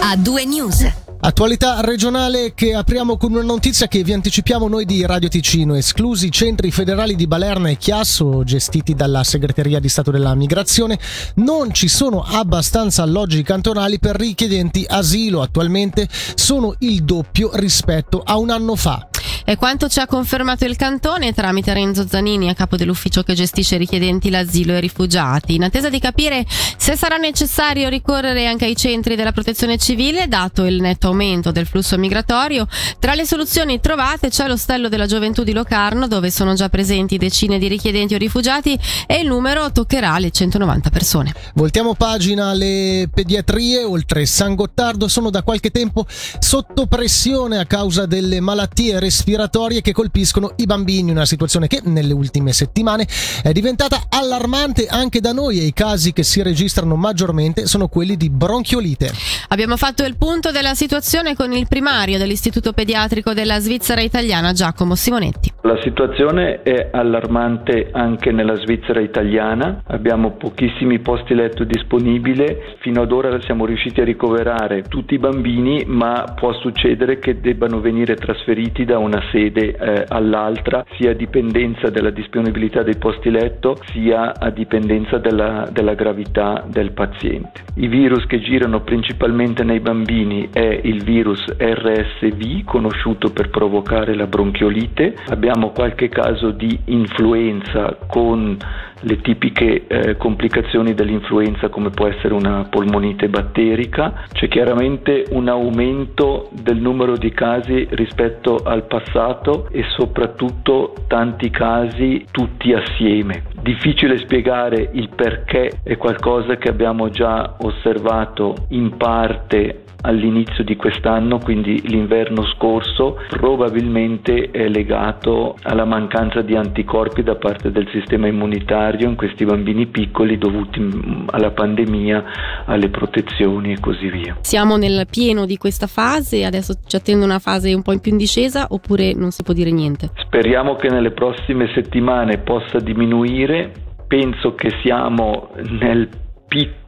[0.00, 0.84] A due news.
[1.20, 6.26] Attualità regionale che apriamo con una notizia che vi anticipiamo noi di Radio Ticino, esclusi
[6.26, 10.98] i centri federali di Balerna e Chiasso gestiti dalla Segreteria di Stato della Migrazione,
[11.36, 18.38] non ci sono abbastanza alloggi cantonali per richiedenti asilo, attualmente sono il doppio rispetto a
[18.38, 19.06] un anno fa.
[19.44, 23.76] È quanto ci ha confermato il cantone tramite Renzo Zanini, a capo dell'ufficio che gestisce
[23.76, 29.16] richiedenti l'asilo e rifugiati, in attesa di capire se sarà necessario ricorrere anche ai centri
[29.16, 32.68] della protezione civile, dato il netto aumento del flusso migratorio.
[33.00, 37.58] Tra le soluzioni trovate c'è l'ostello della gioventù di Locarno, dove sono già presenti decine
[37.58, 41.34] di richiedenti o rifugiati e il numero toccherà le 190 persone.
[41.54, 48.06] Voltiamo pagina, le pediatrie, oltre San Gottardo, sono da qualche tempo sotto pressione a causa
[48.06, 53.06] delle malattie respiratorie respiratorie che colpiscono i bambini, una situazione che nelle ultime settimane
[53.42, 58.16] è diventata allarmante anche da noi e i casi che si registrano maggiormente sono quelli
[58.16, 59.10] di bronchiolite.
[59.48, 64.94] Abbiamo fatto il punto della situazione con il primario dell'Istituto Pediatrico della Svizzera Italiana Giacomo
[64.94, 65.52] Simonetti.
[65.62, 72.44] La situazione è allarmante anche nella Svizzera italiana, abbiamo pochissimi posti letto disponibili,
[72.80, 77.80] fino ad ora siamo riusciti a ricoverare tutti i bambini, ma può succedere che debbano
[77.80, 83.76] venire trasferiti da una sede eh, all'altra, sia a dipendenza della disponibilità dei posti letto,
[83.86, 87.62] sia a dipendenza della, della gravità del paziente.
[87.76, 94.26] I virus che girano principalmente nei bambini è il virus RSV, conosciuto per provocare la
[94.26, 95.14] bronchiolite.
[95.28, 98.58] Abbiamo qualche caso di influenza con
[99.02, 106.48] le tipiche eh, complicazioni dell'influenza come può essere una polmonite batterica, c'è chiaramente un aumento
[106.52, 113.44] del numero di casi rispetto al passato e soprattutto tanti casi tutti assieme.
[113.60, 121.38] Difficile spiegare il perché, è qualcosa che abbiamo già osservato in parte all'inizio di quest'anno,
[121.38, 129.08] quindi l'inverno scorso, probabilmente è legato alla mancanza di anticorpi da parte del sistema immunitario
[129.08, 132.24] in questi bambini piccoli dovuti mm, alla pandemia,
[132.66, 134.36] alle protezioni e così via.
[134.40, 138.18] Siamo nel pieno di questa fase, adesso ci attende una fase un po' più in
[138.18, 140.10] discesa oppure non si può dire niente?
[140.16, 143.70] Speriamo che nelle prossime settimane possa diminuire,
[144.08, 146.08] penso che siamo nel
[146.48, 146.81] picco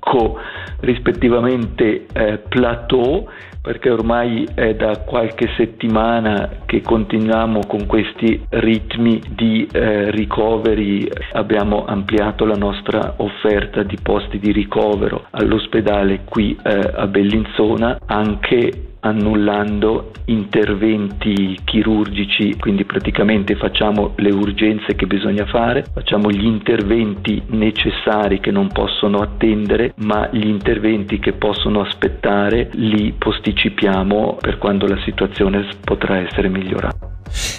[0.80, 3.28] rispettivamente eh, plateau
[3.64, 11.86] perché ormai è da qualche settimana che continuiamo con questi ritmi di eh, ricoveri, abbiamo
[11.86, 20.12] ampliato la nostra offerta di posti di ricovero all'ospedale qui eh, a Bellinzona anche annullando
[20.26, 28.50] interventi chirurgici, quindi praticamente facciamo le urgenze che bisogna fare, facciamo gli interventi necessari che
[28.50, 35.66] non possono attendere, ma gli interventi che possono aspettare li posticipiamo per quando la situazione
[35.84, 37.13] potrà essere migliorata.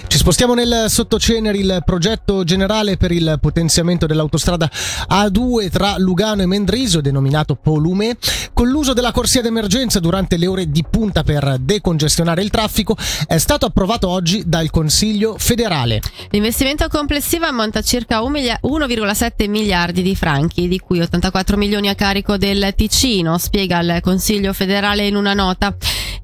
[0.06, 4.70] Ci spostiamo nel sottoceneri, il progetto generale per il potenziamento dell'autostrada
[5.10, 8.16] A2 tra Lugano e Mendrisio, denominato Polume,
[8.52, 13.38] con l'uso della corsia d'emergenza durante le ore di punta per decongestionare il traffico, è
[13.38, 16.00] stato approvato oggi dal Consiglio federale.
[16.30, 22.36] L'investimento complessivo ammonta a circa 1,7 miliardi di franchi, di cui 84 milioni a carico
[22.36, 25.76] del Ticino, spiega il Consiglio federale in una nota.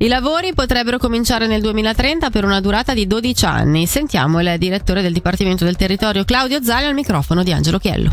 [0.02, 3.86] I lavori potrebbero cominciare nel 2030 per una durata di 12 anni.
[3.86, 8.10] Sentiamo il direttore del Dipartimento del Territorio Claudio Zali al microfono di Angelo Chiello.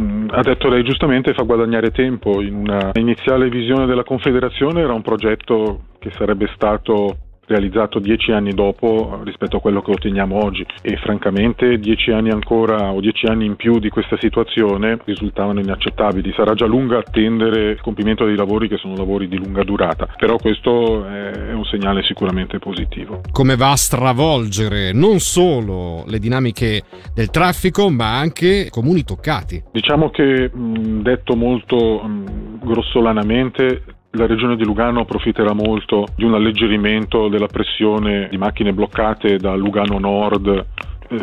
[0.00, 2.40] Mm, ha detto lei giustamente, fa guadagnare tempo.
[2.40, 8.52] In una iniziale visione della Confederazione era un progetto che sarebbe stato realizzato dieci anni
[8.52, 13.46] dopo rispetto a quello che otteniamo oggi e francamente dieci anni ancora o dieci anni
[13.46, 16.32] in più di questa situazione risultavano inaccettabili.
[16.36, 20.36] Sarà già lunga attendere il compimento dei lavori che sono lavori di lunga durata, però
[20.36, 23.22] questo è un segnale sicuramente positivo.
[23.32, 26.82] Come va a stravolgere non solo le dinamiche
[27.14, 29.62] del traffico ma anche i comuni toccati?
[29.72, 32.02] Diciamo che detto molto
[32.62, 33.82] grossolanamente
[34.12, 39.54] la regione di Lugano approfitterà molto di un alleggerimento della pressione di macchine bloccate da
[39.54, 40.66] Lugano Nord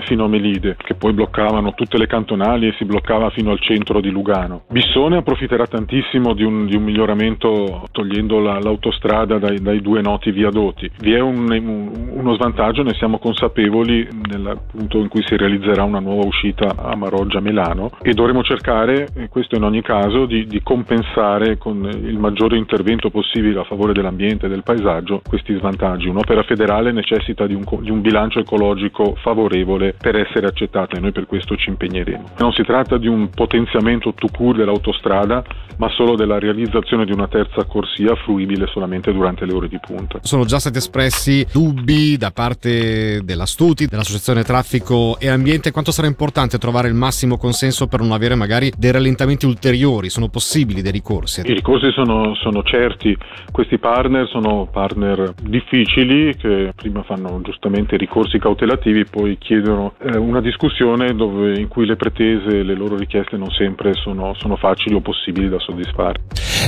[0.06, 4.02] fino a Melide, che poi bloccavano tutte le cantonali e si bloccava fino al centro
[4.02, 4.64] di Lugano.
[4.70, 10.32] Bissone approfitterà tantissimo di un, di un miglioramento togliendo la, l'autostrada dai, dai, due noti
[10.32, 10.90] viadotti.
[11.00, 15.84] Vi è un, un, uno svantaggio, ne siamo consapevoli nel punto in cui si realizzerà
[15.84, 21.58] una nuova uscita a Maroggia-Milano e dovremo cercare, questo in ogni caso, di, di compensare
[21.58, 26.08] con il maggiore intervento possibile a favore dell'ambiente e del paesaggio questi svantaggi.
[26.08, 31.00] Un'opera federale necessita di un, di un bilancio ecologico favorevole favorevole per essere accettata e
[31.00, 32.32] noi per questo ci impegneremo.
[32.38, 35.44] Non si tratta di un potenziamento to cure dell'autostrada,
[35.78, 40.20] ma solo della realizzazione di una terza corsia fruibile solamente durante le ore di punta.
[40.22, 45.72] Sono già stati espressi dubbi da parte della Stuti, dell'Associazione Traffico e Ambiente.
[45.72, 50.10] Quanto sarà importante trovare il massimo consenso per non avere magari dei rallentamenti ulteriori?
[50.10, 51.42] Sono possibili dei ricorsi?
[51.42, 53.16] I ricorsi sono, sono certi.
[53.52, 60.42] Questi partner sono partner difficili che prima fanno giustamente ricorsi cautelativi, poi chiedono eh, una
[60.42, 64.96] discussione dove, in cui le pretese e le loro richieste non sempre sono, sono facili
[64.96, 66.22] o possibili da soddisfare.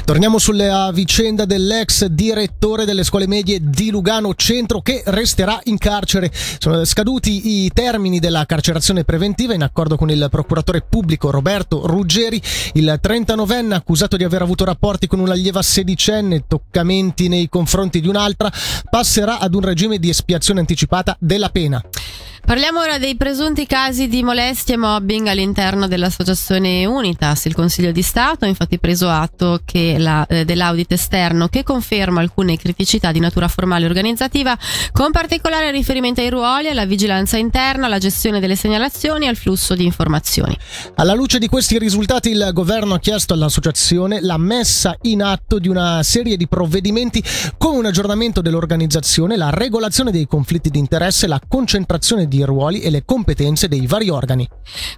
[0.05, 6.29] Torniamo sulla vicenda dell'ex direttore delle scuole medie di Lugano Centro che resterà in carcere.
[6.31, 12.41] Sono scaduti i termini della carcerazione preventiva in accordo con il procuratore pubblico Roberto Ruggeri.
[12.73, 18.51] Il 39enne accusato di aver avuto rapporti con un'allieva sedicenne, toccamenti nei confronti di un'altra,
[18.89, 21.81] passerà ad un regime di espiazione anticipata della pena.
[22.47, 27.43] Parliamo ora dei presunti casi di molestie e mobbing all'interno dell'associazione Unitas.
[27.43, 29.59] Il Consiglio di Stato ha infatti preso atto
[29.97, 34.57] la, eh, dell'audit esterno che conferma alcune criticità di natura formale e organizzativa,
[34.93, 39.75] con particolare riferimento ai ruoli, alla vigilanza interna, alla gestione delle segnalazioni e al flusso
[39.75, 40.57] di informazioni.
[40.95, 45.67] Alla luce di questi risultati il governo ha chiesto all'associazione la messa in atto di
[45.67, 47.21] una serie di provvedimenti
[47.57, 52.81] come un aggiornamento dell'organizzazione, la regolazione dei conflitti di interesse, la concentrazione di i ruoli
[52.81, 54.47] e le competenze dei vari organi.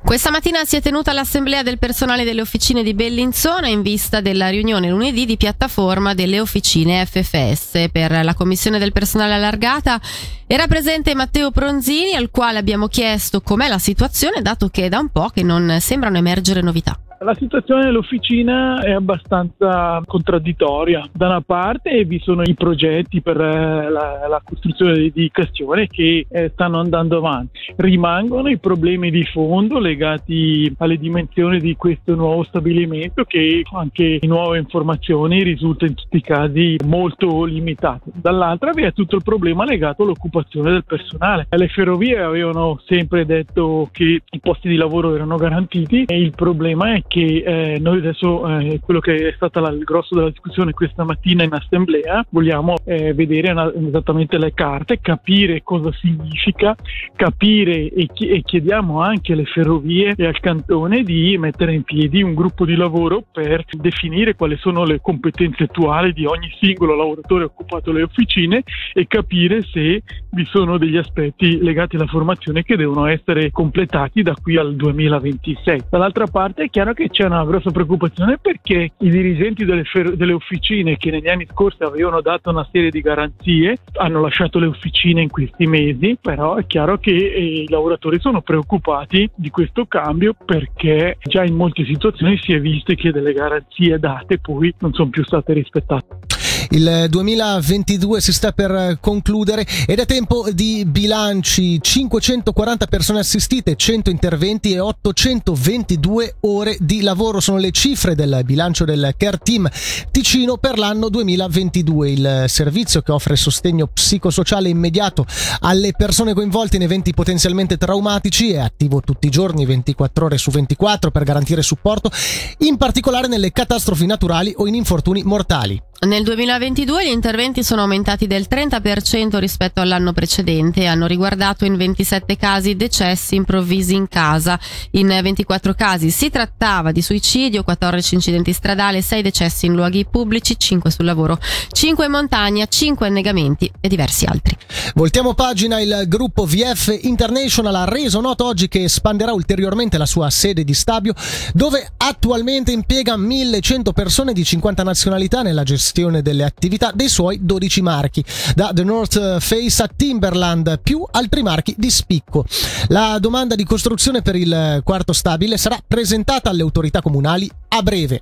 [0.03, 4.49] Questa mattina si è tenuta l'assemblea del personale delle officine di Bellinzona in vista della
[4.49, 7.89] riunione lunedì di piattaforma delle officine FFS.
[7.91, 9.99] Per la commissione del personale allargata
[10.47, 14.99] era presente Matteo Pronzini al quale abbiamo chiesto com'è la situazione dato che è da
[14.99, 16.99] un po' che non sembrano emergere novità.
[17.21, 21.09] La situazione dell'officina è abbastanza contraddittoria.
[21.11, 26.25] Da una parte vi sono i progetti per eh, la, la costruzione di edificazione che
[26.29, 27.59] eh, stanno andando avanti.
[27.75, 34.29] Rimangono i problemi di fondo legati alle dimensioni di questo nuovo stabilimento che anche in
[34.29, 38.11] nuove informazioni risulta in tutti i casi molto limitato.
[38.13, 41.47] Dall'altra vi è tutto il problema legato all'occupazione del personale.
[41.49, 46.93] Le ferrovie avevano sempre detto che i posti di lavoro erano garantiti e il problema
[46.93, 51.03] è che eh, noi adesso, eh, quello che è stato il grosso della discussione questa
[51.03, 56.75] mattina in assemblea, vogliamo eh, vedere una, esattamente le carte, capire cosa significa,
[57.15, 62.21] capire e, chi- e, chiediamo anche alle ferrovie e al cantone di mettere in piedi
[62.21, 67.45] un gruppo di lavoro per definire quali sono le competenze attuali di ogni singolo lavoratore
[67.45, 68.61] occupato alle officine
[68.93, 74.35] e capire se vi sono degli aspetti legati alla formazione che devono essere completati da
[74.39, 75.85] qui al 2026.
[75.89, 80.15] Dall'altra parte è chiaro che che c'è una grossa preoccupazione perché i dirigenti delle, fer-
[80.15, 84.67] delle, officine che negli anni scorsi avevano dato una serie di garanzie hanno lasciato le
[84.67, 89.85] officine in questi mesi, però è chiaro che eh, i lavoratori sono preoccupati di questo
[89.85, 94.93] cambio perché già in molte situazioni si è visto che delle garanzie date poi non
[94.93, 96.38] sono più state rispettate.
[96.71, 101.81] Il 2022 si sta per concludere ed è tempo di bilanci.
[101.81, 108.85] 540 persone assistite, 100 interventi e 822 ore di lavoro sono le cifre del bilancio
[108.85, 109.67] del Care Team
[110.11, 112.11] Ticino per l'anno 2022.
[112.11, 115.25] Il servizio che offre sostegno psicosociale immediato
[115.61, 120.51] alle persone coinvolte in eventi potenzialmente traumatici è attivo tutti i giorni 24 ore su
[120.51, 122.11] 24 per garantire supporto,
[122.59, 125.81] in particolare nelle catastrofi naturali o in infortuni mortali.
[126.01, 131.75] Nel 2022 gli interventi sono aumentati del 30% rispetto all'anno precedente e hanno riguardato in
[131.75, 134.57] 27 casi decessi improvvisi in casa.
[134.91, 140.57] In 24 casi si trattava di suicidio, 14 incidenti stradali, 6 decessi in luoghi pubblici,
[140.57, 141.37] 5 sul lavoro,
[141.69, 144.55] 5 in montagna, 5 annegamenti e diversi altri.
[144.95, 150.29] Voltiamo pagina, il gruppo VF International ha reso noto oggi che espanderà ulteriormente la sua
[150.29, 151.13] sede di Stabio,
[151.53, 157.39] dove attualmente impiega 1100 persone di 50 nazionalità nella gestione gestione delle attività dei suoi
[157.41, 162.45] 12 marchi, da The North Face a Timberland, più altri marchi di spicco.
[162.89, 168.21] La domanda di costruzione per il quarto stabile sarà presentata alle autorità comunali a breve.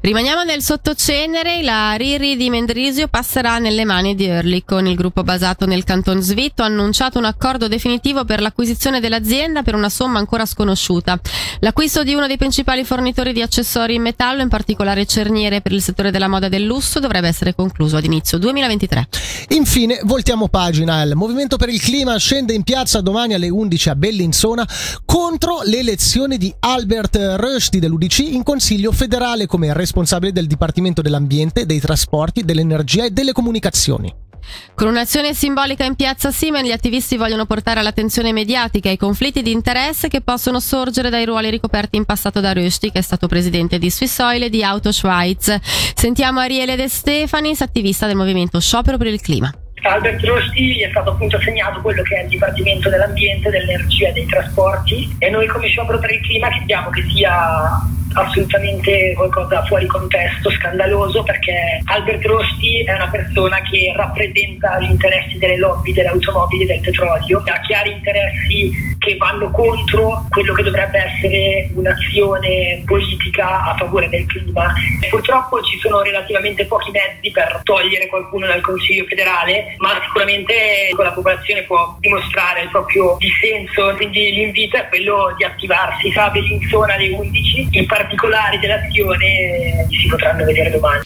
[0.00, 5.66] Rimaniamo nel sottocenere, la Riri di Mendrisio passerà nelle mani di Ehrlich il gruppo basato
[5.66, 10.46] nel canton Svitto ha annunciato un accordo definitivo per l'acquisizione dell'azienda per una somma ancora
[10.46, 11.18] sconosciuta.
[11.60, 15.82] L'acquisto di uno dei principali fornitori di accessori in metallo, in particolare cerniere per il
[15.82, 19.08] settore della moda e del lusso, dovrebbe essere concluso ad inizio 2023.
[19.50, 21.02] Infine, voltiamo pagina.
[21.02, 24.68] Il Movimento per il Clima scende in piazza domani alle 11 a Bellinzona
[25.04, 31.64] contro le elezioni di Albert Rösti dell'UDC in Consiglio federale come responsabile del Dipartimento dell'Ambiente,
[31.64, 34.26] dei Trasporti, dell'Energia e delle Comunicazioni.
[34.74, 39.50] Con un'azione simbolica in piazza Simen, gli attivisti vogliono portare all'attenzione mediatica i conflitti di
[39.50, 43.78] interesse che possono sorgere dai ruoli ricoperti in passato da Rushdie, che è stato presidente
[43.78, 45.58] di Swiss Oil e di Auto Schweiz.
[45.94, 49.52] Sentiamo Ariele De Stefanis, attivista del movimento Sciopero per il Clima.
[49.82, 54.26] Albert Rosti è stato appunto assegnato quello che è il Dipartimento dell'Ambiente, dell'Energia e dei
[54.26, 57.80] Trasporti e noi come Sciopero per il Clima crediamo che sia
[58.14, 65.38] assolutamente qualcosa fuori contesto, scandaloso, perché Albert Rosti è una persona che rappresenta gli interessi
[65.38, 70.62] delle lobby delle automobili e del petrolio, ha chiari interessi che vanno contro quello che
[70.62, 74.72] dovrebbe essere un'azione politica a favore del clima.
[75.08, 80.54] Purtroppo ci sono relativamente pochi mezzi per togliere qualcuno dal Consiglio federale, ma sicuramente
[80.96, 86.10] la popolazione può dimostrare il proprio dissenso, quindi l'invito è quello di attivarsi.
[86.12, 91.02] Sa Bellinzona alle 11, i particolari dell'azione si potranno vedere domani.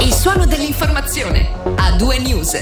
[0.00, 2.54] Il suono dell'informazione a due news.